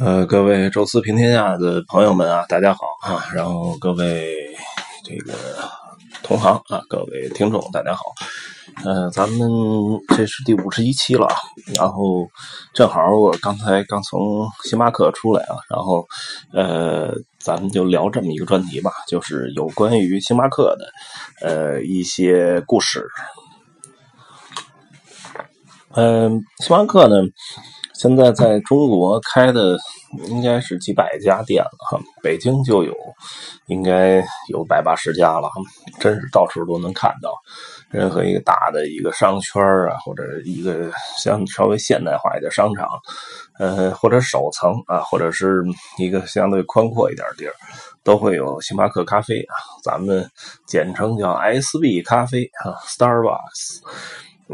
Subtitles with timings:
[0.00, 3.26] 呃，各位宙斯平天下的朋友们啊，大家好啊！
[3.32, 4.34] 然后各位
[5.04, 5.34] 这个
[6.22, 8.02] 同行啊，各位听众大家好。
[8.84, 9.38] 呃，咱们
[10.16, 11.28] 这是第五十一期了，
[11.76, 12.26] 然后
[12.72, 16.06] 正好我刚才刚从星巴克出来啊，然后
[16.52, 23.06] 呃，咱们就聊这么一个专题吧，就是有关于星巴克的呃一些故事。
[25.90, 27.16] 嗯，星巴克呢？
[28.04, 29.78] 现在在中国开的
[30.28, 32.94] 应该是几百家店了哈，北京就有，
[33.64, 35.48] 应该有百八十家了，
[35.98, 37.32] 真是到处都能看到。
[37.88, 42.86] 任何一个大的一个商圈啊，或者一个相稍微现代化一点商场，
[43.58, 45.62] 呃，或者首层啊，或者是
[45.96, 47.54] 一个相对宽阔一点地儿，
[48.04, 50.30] 都会有星巴克咖啡啊，咱们
[50.66, 53.80] 简称叫 SB 咖啡啊，Starbucks。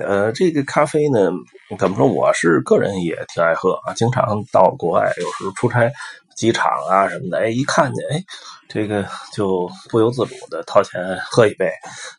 [0.06, 1.30] 呃，这个咖啡呢，
[1.78, 2.06] 怎么说？
[2.06, 5.90] 我是个人也挺爱喝啊，经常到国外，有时候出差，
[6.36, 8.24] 机场啊什么的，哎，一看见，哎，
[8.68, 11.70] 这个就不由自主的掏钱喝一杯，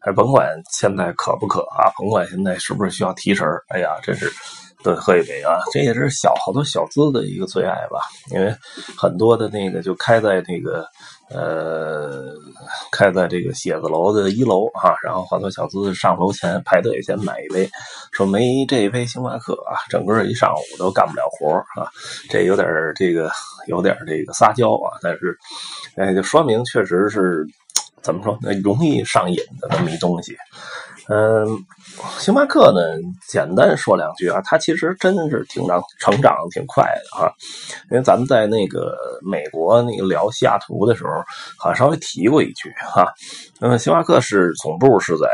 [0.02, 4.32] 哎，甭管现在渴不渴啊，甭管现在是不是需要提神哎呀，真是
[4.84, 8.00] 都喝一杯啊，这也是小好多小资的一个最爱吧，
[8.32, 8.56] 因为
[8.98, 10.86] 很多的那个就开在那个。
[11.34, 12.24] 呃，
[12.92, 17.70] 开在这个写字楼的一楼啊，然后好多小资上楼前排队先买一杯，
[18.12, 21.90] 说没这一杯星巴克啊，整个一上午都干不了活啊，
[22.30, 23.32] 这有点这个
[23.68, 25.38] 有点这个撒娇啊，但是，
[25.96, 27.46] 哎，就说明确实是
[28.02, 30.36] 怎么说，容易上瘾的这么一东西。
[31.08, 31.48] 嗯，
[32.20, 32.80] 星巴克呢，
[33.28, 37.32] 简单说两句啊，它其实真是挺长成长挺快的啊。
[37.90, 41.12] 因为咱们在那个美国那个聊西雅图的时候，
[41.58, 43.12] 好像稍微提过一句哈。
[43.60, 45.28] 嗯，星巴克是总部是在，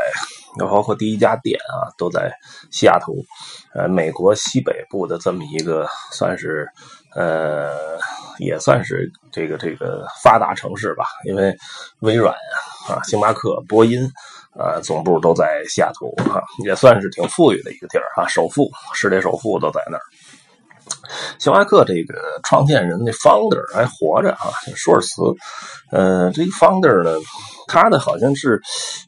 [0.58, 2.32] 包括第一家店啊，都在
[2.70, 3.24] 西雅图，
[3.74, 6.66] 呃，美国西北部的这么一个算是
[7.14, 7.98] 呃，
[8.38, 11.04] 也算是这个这个发达城市吧。
[11.24, 11.54] 因为
[12.00, 12.34] 微软
[12.88, 14.10] 啊，星巴克、波音。
[14.54, 20.02] 呃，总部都在西雅图啊，也算是挺富裕的一个地儿啊，首富、世界首富都在那儿。
[21.38, 25.22] 星巴克这个创建人那 founder 还活着啊，舒尔茨。
[25.90, 27.18] 呃，这个 founder 呢。
[27.68, 28.60] 他的好像是，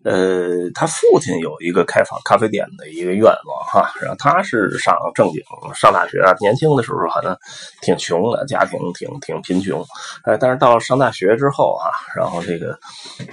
[0.05, 5.43] 呃，他父亲有一个开房咖啡店的一个愿望哈，然后他是上正经
[5.75, 7.37] 上大学啊，年轻的时候好像
[7.81, 9.85] 挺穷的，家庭挺挺贫穷，
[10.25, 12.79] 哎，但是到上大学之后啊，然后这个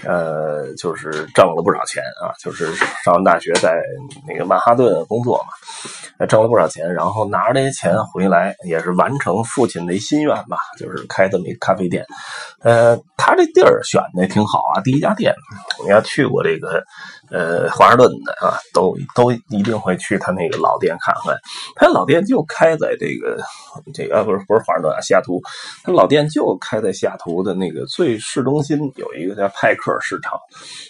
[0.06, 2.74] 呃，就是挣了不少钱啊，就是
[3.04, 3.82] 上完大学在
[4.28, 12.06] 那个曼哈顿工作嘛，挣了不少钱，然后拿着这些钱回来，也是完成父亲的心愿吧，就是开这么一咖啡店，
[12.62, 15.14] 呃，他这地儿选的挺好啊，第一家。
[15.18, 15.34] 店，
[15.84, 16.84] 你要去过这个，
[17.32, 21.36] 呃，华盛顿的啊，都都一定会去他那个老店看看。
[21.76, 23.42] 他老店就开在这个
[23.96, 25.42] 这个不是不是华盛顿啊，西雅图。
[25.84, 30.40] 他老店就开在西雅图的那个最市中心，有一个叫派克市场。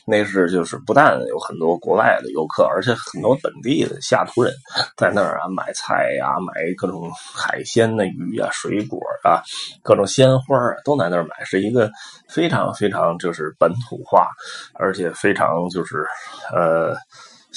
[0.05, 4.53] 那是就是不但有很多国外的游客，而且很多本地的西雅图人
[4.97, 9.41] 在那儿啊买菜呀，买各种海鲜的鱼啊、水果啊、
[9.83, 11.89] 各种鲜花都在那儿买，是一个
[12.29, 14.27] 非常非常就是本土化。
[14.73, 16.05] 而且非常就是，
[16.53, 16.95] 呃，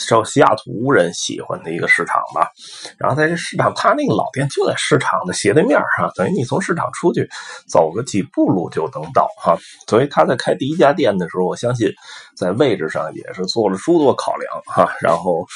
[0.01, 2.49] 受西雅图人喜欢的一个市场吧。
[2.99, 7.29] 然后在这市场，他那个老店就在市场的斜对面哈，等于你从市场出去
[7.69, 9.57] 走个几步路就能到哈。
[9.87, 11.93] 所以他在开第一家店的时候，我相信
[12.37, 14.91] 在位置上也是做了诸多考量哈。
[15.01, 15.47] 然后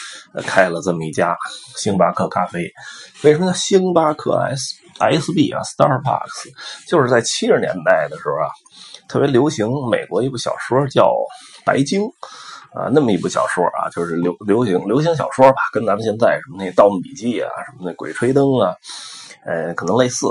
[0.46, 1.36] 开了这么一家
[1.76, 2.70] 星巴克咖啡。
[3.22, 6.50] 为什么叫星巴克 S S B 啊？Starbucks
[6.86, 8.50] 就是在七十年代的时候啊。
[9.06, 11.08] 特别流行美国一部小说叫
[11.62, 12.00] 《白鲸》，
[12.74, 18.74] 啊，那么一部小说啊，就是流流行流行小说吧，跟咱们现在什么那《盗墓笔记》啊，什么那《鬼吹灯》啊，
[19.46, 20.26] 呃，可能类似。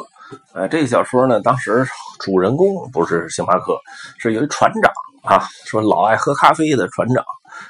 [0.53, 1.85] 呃，这个小说呢，当时
[2.19, 3.79] 主人公不是星巴克，
[4.17, 4.91] 是有一船长
[5.23, 7.23] 啊，说老爱喝咖啡的船长。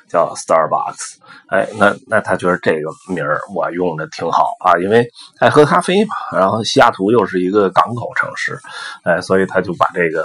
[0.07, 1.15] 叫 Starbucks，
[1.47, 5.07] 哎，那那他觉得这个名儿我用的挺好啊，因为
[5.39, 6.15] 爱喝咖啡嘛。
[6.31, 8.59] 然后西雅图又是一个港口城市，
[9.03, 10.23] 哎，所以他就把这个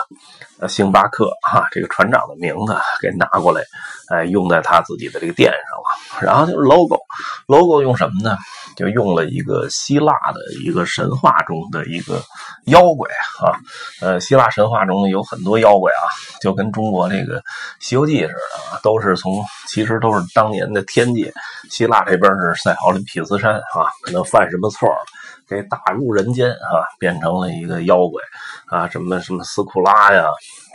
[0.68, 3.62] 星巴克哈这个船长的名字给拿过来，
[4.08, 6.26] 哎，用在他自己的这个店上了。
[6.26, 8.36] 然后就是 logo，logo 用什么呢？
[8.78, 12.22] 就用了一个希腊的一个神话中的一个
[12.66, 13.10] 妖怪
[13.42, 13.58] 啊，
[14.00, 16.06] 呃，希腊神话中有很多妖怪啊，
[16.40, 17.40] 就跟中国这个
[17.80, 21.32] 《西游记》似的，都是从其实都是当年的天界，
[21.68, 25.04] 希腊这边是在奥林匹斯山啊，可能犯什么错了
[25.48, 28.22] 给打入人间啊，变成了一个妖怪
[28.66, 30.28] 啊，什么什么斯库拉呀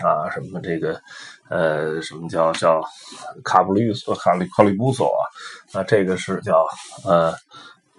[0.03, 0.99] 啊，什么这个
[1.49, 2.83] 呃，什么叫叫
[3.45, 6.65] 卡布吕索卡里卡里布索啊，啊，这个是叫
[7.05, 7.33] 呃。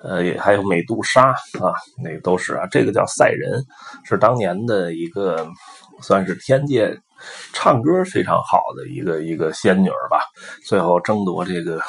[0.04, 1.72] 呃，也还有美杜莎啊，
[2.02, 2.66] 那都是啊。
[2.70, 3.64] 这个叫赛人，
[4.04, 5.48] 是当年的一个
[6.00, 6.94] 算是天界
[7.52, 10.20] 唱歌非常好的一个一个仙女吧，
[10.66, 11.80] 最后争夺这个。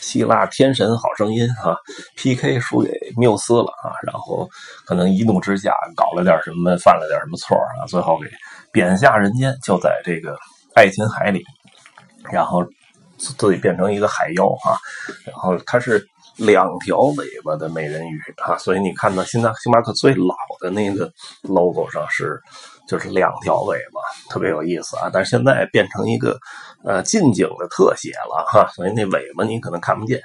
[0.00, 1.76] 希腊天神好声音啊
[2.16, 4.48] ，PK 输给缪斯了啊，然后
[4.86, 8.26] 可能一怒之下搞了点什么，犯了点什么错啊，最后给
[8.72, 10.36] 贬下人间，就在这个
[10.74, 11.44] 爱琴海里，
[12.32, 12.64] 然后
[13.18, 14.80] 自己变成一个海妖啊，
[15.26, 16.02] 然后他是
[16.38, 21.12] 两条尾巴的美人鱼啊，所以你看到现在星巴克最老的那个
[21.42, 22.40] logo 上是。
[22.88, 24.00] 就是两条尾巴，
[24.30, 25.10] 特别有意思啊！
[25.12, 26.38] 但是现在变成一个
[26.84, 30.20] 呃近景的特写了哈，所以那尾巴你可能看不见。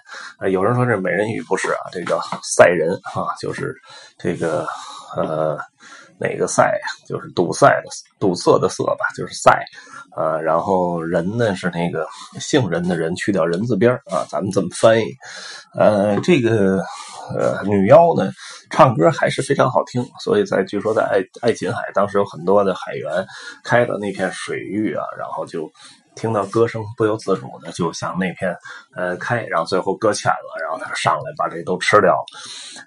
[0.51, 3.75] 有人说这美人鱼不是啊，这叫赛人啊，就是
[4.15, 4.67] 这个
[5.17, 5.57] 呃
[6.21, 6.71] 哪个塞
[7.07, 7.89] 就是堵塞的
[8.19, 9.51] 堵塞的塞吧，就是塞。
[10.15, 12.05] 呃，然后人呢是那个
[12.39, 15.05] 姓人的人，去掉人字边啊，咱们这么翻译。
[15.73, 16.77] 呃，这个
[17.35, 18.29] 呃女妖呢，
[18.69, 23.25] 唱歌还是非常好听，所以在据说在爱爱琴海，当时有很多的海员
[23.63, 25.71] 开的那片水域啊，然后就。
[26.15, 28.55] 听到歌声，不由自主的就向那片
[28.95, 32.15] 呃开，然后最后搁浅了，然后他上来把这都吃掉，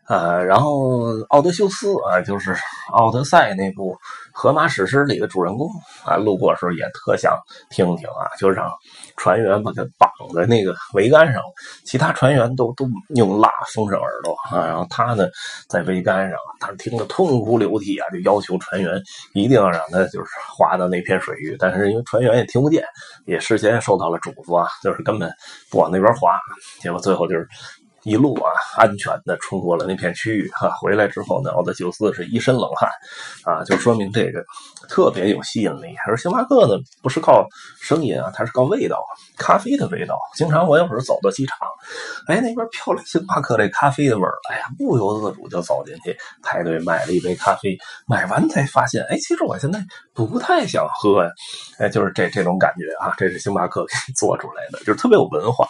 [0.08, 2.52] 呃，然后奥德修斯啊，就是
[2.92, 3.96] 《奥德赛》那部
[4.32, 5.68] 荷马史诗里的主人公
[6.04, 7.36] 啊，路过时候也特想
[7.70, 8.70] 听听啊，就让
[9.16, 11.42] 船员把他绑在那个桅杆上，
[11.84, 12.86] 其他船员都都
[13.16, 15.26] 用蜡封上耳朵啊，然后他呢
[15.68, 19.00] 在桅杆上，他听得痛哭流涕啊，就要求船员
[19.32, 22.84] 一定要让他就是划到那片水域，但是因为船员也听不见。
[23.26, 25.31] 也事先受到了嘱咐啊，就是根本
[25.70, 26.38] 不往那边滑，
[26.81, 27.49] 结果最后就是
[28.04, 30.70] 一路啊安全的冲过了那片区域哈。
[30.80, 32.88] 回来之后呢，奥德修斯是一身冷汗
[33.44, 34.44] 啊，就说明这个
[34.88, 35.94] 特别有吸引力。
[36.06, 37.46] 而星巴克呢，不是靠
[37.80, 39.04] 声音啊，它是靠味道，
[39.36, 40.18] 咖啡的味道。
[40.34, 41.56] 经常我有时候走到机场，
[42.26, 47.76] 哎，那边飘来星巴克这咖啡的味儿，哎呀，不由自主就走进去排队买了一杯咖啡。
[48.06, 51.30] 买完才发现，哎，其实我现在不太想喝呀，
[51.78, 55.66] 哎，就是这这种感觉啊，这是星巴克给做出来的，就是特别有文化。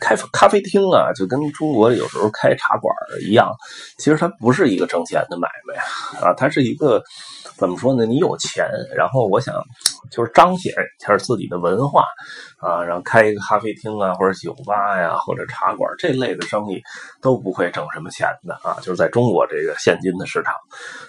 [0.00, 2.94] 开咖啡厅啊，就跟中国有时候开茶馆
[3.26, 3.50] 一样，
[3.98, 5.74] 其实它不是一个挣钱的买卖
[6.20, 7.02] 啊，它是一个
[7.56, 8.04] 怎么说呢？
[8.04, 9.54] 你有钱，然后我想
[10.10, 12.04] 就是彰显一下自己的文化
[12.58, 16.82] 啊，然后开一个咖啡厅啊，或者酒吧呀，或者茶馆这类的生意
[17.22, 20.54] 都不会挣什么钱的啊，就是在中国这个现金的市场，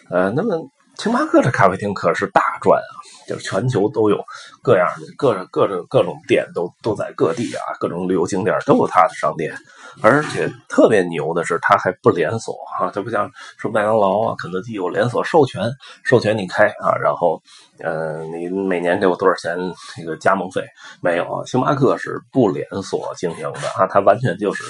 [0.10, 0.56] 呃，那么。
[0.98, 2.94] 星巴克的咖啡厅可是大赚啊，
[3.28, 4.24] 就是全球都有
[4.62, 9.54] 各样的各种各种各种店，都都在各地啊，各种旅游景点都有它的商店，
[10.02, 15.70] 而且特别牛的是，它还不连锁啊，它不像说麦当劳啊、肯德基有连锁授权，
[16.04, 17.42] 授权你开啊，然后
[17.80, 19.58] 呃，你每年给我多少钱
[19.98, 20.66] 那个加盟费？
[21.02, 24.64] 没有啊，星巴克是不连锁经营的啊，它完全就是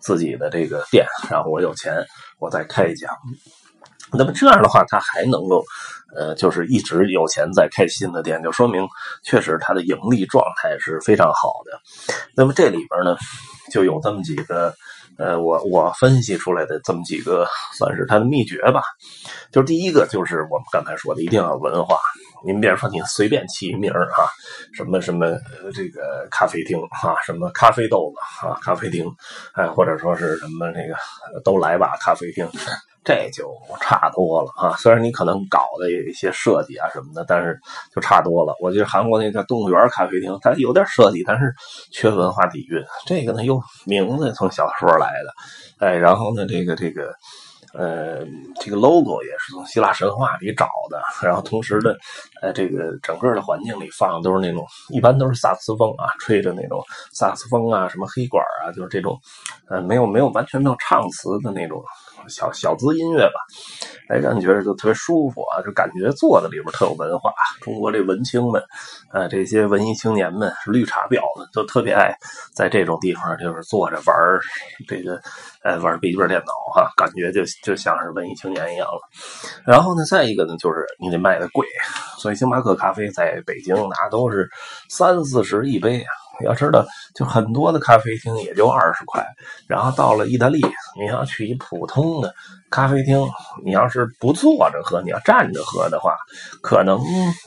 [0.00, 2.04] 自己的这个店，然后我有钱，
[2.38, 3.08] 我再开一家。
[4.12, 5.64] 那么这样的话，他还能够，
[6.14, 8.86] 呃，就是一直有钱在开新的店，就说明
[9.22, 11.80] 确实他的盈利状态是非常好的。
[12.36, 13.16] 那么这里边呢，
[13.70, 14.74] 就有这么几个，
[15.18, 17.46] 呃，我我分析出来的这么几个，
[17.78, 18.82] 算是他的秘诀吧。
[19.50, 21.96] 就是第一个，就是我们刚才说的，一定要文化。
[22.44, 24.26] 您别说，您随便起名儿哈，
[24.74, 25.26] 什么什么
[25.72, 29.06] 这个咖啡厅哈，什么咖啡豆子啊，咖啡厅，
[29.54, 32.44] 哎，或者说是什么那个都来吧咖啡厅。
[33.04, 34.76] 这就差多了啊！
[34.76, 37.58] 虽然你可能搞的有一些设计啊什么的，但是
[37.92, 38.54] 就差多了。
[38.60, 41.52] 我觉得韩国那个动物园咖啡厅，它有点设计，但是
[41.90, 42.80] 缺文化底蕴。
[43.04, 47.12] 这个呢，又名字从小说来的，哎，然后呢，这个这个
[47.74, 48.24] 呃，
[48.60, 51.02] 这个 logo 也是从希腊神话里找的。
[51.26, 51.92] 然后同时呢，
[52.40, 56.80] 呃，这个整个的环境里放的都是那种，一般都是萨斯风啊，吹着那种
[57.12, 59.18] 萨斯风啊，什么黑管啊，就是这种，
[59.68, 61.82] 呃，没有没有完全没有唱词的那种。
[62.28, 63.34] 小小资音乐吧，
[64.08, 67.32] 哎，让你觉得就特别舒服啊，就感觉坐在里边特有文化。
[67.60, 68.62] 中国这文青们，
[69.12, 72.14] 呃，这些文艺青年们，绿茶婊们，都特别爱
[72.54, 74.16] 在这种地方就是坐着玩
[74.88, 75.20] 这个，
[75.62, 79.00] 呃，玩笔记本电脑哈，感觉就就像是文艺青年一样了。
[79.64, 81.66] 然后呢，再一个呢，就是你得卖的贵，
[82.18, 84.48] 所以星巴克咖啡在北京那都是
[84.88, 86.21] 三四十一杯啊。
[86.44, 86.84] 要知道，
[87.14, 89.24] 就很多的咖啡厅也就二十块，
[89.68, 90.60] 然后到了意大利，
[90.98, 92.34] 你要去一普通的
[92.70, 93.22] 咖啡厅，
[93.64, 96.16] 你要是不坐着喝，你要站着喝的话，
[96.62, 97.00] 可能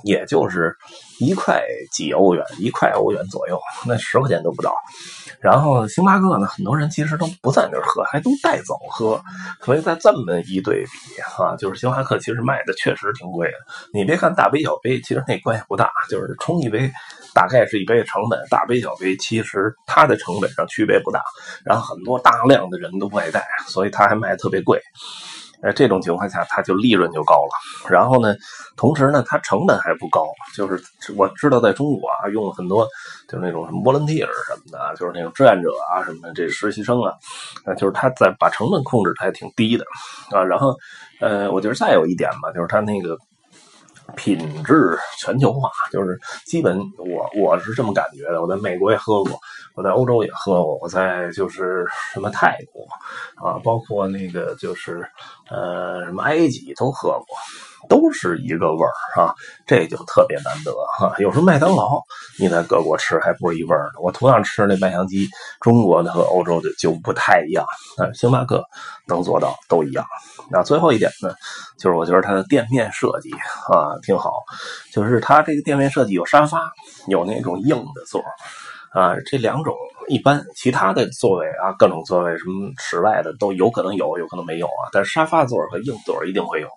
[0.04, 0.76] 也就是
[1.20, 4.74] 一块几欧元，一块欧元左右，那十块钱都不到。
[5.42, 9.22] 然后星巴克呢，很多人其实都不在那儿喝，还都带走喝。
[9.62, 13.54] 所以在这么一对比哈，就是星巴克其实卖的确实挺贵的。
[13.94, 16.92] 你别看大杯小杯，其实那关系不大，就是冲一杯
[17.34, 21.22] 大概是一杯的成本，大杯小杯其实它的成本上区别不大。
[21.64, 24.82] 然后很多大量的人都不爱带，所以它还卖特别贵。
[25.62, 27.90] 呃，这种情况下，他就利润就高了。
[27.90, 28.36] 然后呢，
[28.76, 30.26] 同时呢，它成本还不高。
[30.56, 30.82] 就是
[31.16, 32.88] 我知道，在中国啊，用了很多
[33.28, 37.14] 就是那种什么 volunteer 什么的，就是那种志愿者啊，什么这实习生啊，
[37.66, 39.86] 呃，就是他在把成本控制的还挺低的
[40.32, 40.44] 啊。
[40.44, 40.76] 然后，
[41.20, 43.18] 呃，我觉得再有一点吧，就是他那个。
[44.16, 48.42] 品质全球化，就是基本我我是这么感觉的。
[48.42, 49.40] 我在美国也喝过，
[49.76, 52.86] 我在欧洲也喝过，我在就是什么泰国
[53.46, 55.06] 啊，包括那个就是
[55.50, 57.26] 呃什么埃及都喝过。
[57.90, 59.34] 都是一个味儿啊，
[59.66, 61.16] 这就特别难得哈。
[61.20, 62.02] 有时候麦当劳
[62.40, 64.00] 你在各国吃还不是一味儿呢。
[64.02, 65.30] 我同样吃那麦香鸡，
[65.62, 67.66] 中国的和欧洲的就不太一样。
[67.98, 68.64] 但是星巴克
[69.08, 70.06] 能做到都一样。
[70.50, 71.34] 那最后一点呢，
[71.78, 74.32] 就是我觉得它的店面设计啊挺好，
[74.92, 76.72] 就是它这个店面设计有沙发，
[77.08, 78.22] 有那种硬的座
[78.96, 79.76] 啊，这两种
[80.08, 84.88] 一般，其他的座位啊，各种座位什么室外的都有可能有，有可能没有啊。
[84.94, 86.70] 但是沙发座和硬座一定会有。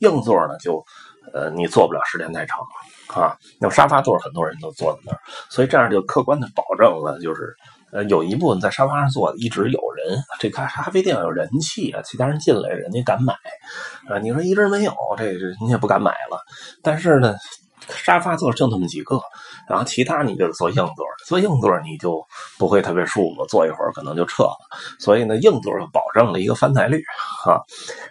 [0.00, 0.84] 硬座呢，就
[1.32, 2.58] 呃你坐不了时间太长
[3.08, 3.34] 啊。
[3.58, 5.18] 那沙发座很多人都坐在那儿，
[5.48, 7.56] 所以这样就客观的保证了，就是
[7.92, 13.32] 呃有一部分在沙发上坐的一直有人，这咖咖啡店有人气啊，其他人进来人家敢买
[14.10, 14.18] 啊。
[14.18, 16.44] 你说一直没有，这这人家不敢买了。
[16.82, 17.34] 但是呢。
[17.86, 19.20] 沙发座就那么几个，
[19.68, 22.24] 然后其他你就是坐硬座，坐硬座你就
[22.58, 24.56] 不会特别舒服，坐一会儿可能就撤了。
[24.98, 27.02] 所以呢，硬座就保证了一个翻台率
[27.46, 27.60] 啊。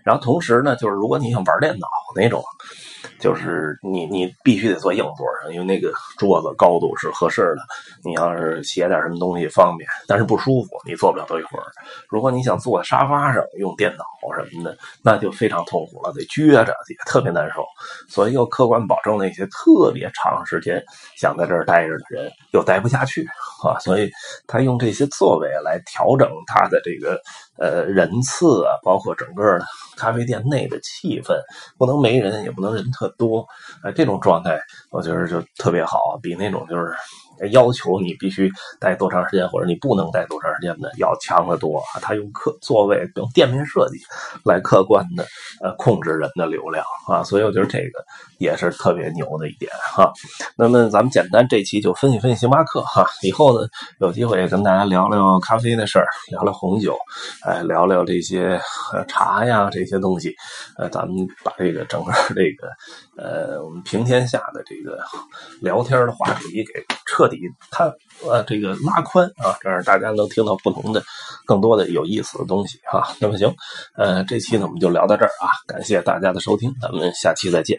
[0.03, 2.43] 然后同时呢，就是如果你想玩电脑那种。
[3.24, 7.62] 就是你，你必须得坐硬座上，因为那个桌子高度是合适的。
[8.03, 11.63] 你要是写点什么东西方便，但是不舒服，你坐不了多一会儿。
[12.10, 14.03] 如果你想坐在沙发上用电脑
[14.36, 17.63] 什么的，那就非常痛苦了，得撅着，也特别难受。
[18.10, 20.84] 所以又客观保证那些特别长时间
[21.15, 23.25] 想在这儿待着的人又待不下去
[23.63, 23.80] 啊。
[23.80, 24.12] 所以
[24.48, 27.18] 他用这些座位来调整他的这个。
[27.57, 29.65] 呃，人次啊，包括整个的
[29.98, 31.36] 咖啡店内的气氛，
[31.77, 33.48] 不能没人，也不能人特多，
[33.83, 34.60] 哎，这种状态，
[34.91, 36.93] 我觉得就特别好，比那种就是。
[37.52, 41.82] 要求你必须待多长时间，或者你不能待多长时间的，要强得多！
[42.02, 43.98] 他用客座位用店面设计
[44.46, 45.25] 来客观的
[45.62, 48.04] 呃控制人的流量啊，所以我觉得这个
[48.38, 50.12] 也是特别牛的一点哈。
[50.56, 53.68] 那么咱们简单这期就分析分析星巴克哈，以后呢
[54.00, 56.98] 有机会跟大家聊聊咖啡的事儿，聊聊红酒，
[57.44, 58.60] 哎，聊聊这些
[59.08, 60.36] 茶呀这些东西，
[60.78, 62.68] 呃，咱们把这个整个这个
[63.18, 65.00] 呃我们平天下的这个
[65.62, 67.39] 聊天的话题给彻底。
[67.70, 67.93] 它
[68.25, 71.03] 呃，这个拉宽啊，这样大家能听到不同的、
[71.46, 73.13] 更多的有意思的东西哈。
[73.20, 73.53] 那么行，
[73.96, 77.77] 呃，这期呢我们就聊到这儿啊，感谢大家的收听，咱们下期再见。